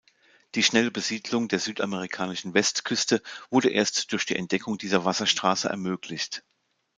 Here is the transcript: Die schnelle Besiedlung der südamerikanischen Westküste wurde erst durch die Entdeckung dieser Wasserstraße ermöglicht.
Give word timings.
Die 0.55 0.63
schnelle 0.63 0.89
Besiedlung 0.89 1.47
der 1.47 1.59
südamerikanischen 1.59 2.55
Westküste 2.55 3.21
wurde 3.51 3.69
erst 3.69 4.11
durch 4.11 4.25
die 4.25 4.35
Entdeckung 4.35 4.79
dieser 4.79 5.05
Wasserstraße 5.05 5.69
ermöglicht. 5.69 6.43